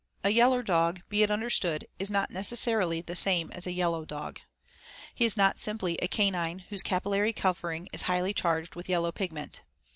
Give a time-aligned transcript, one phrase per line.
[0.23, 4.39] A yaller dog, be it understood, is not necessarily the same as a yellow dog.
[5.13, 9.61] He is not simply a canine whose capillary covering is highly charged with yellow pigment.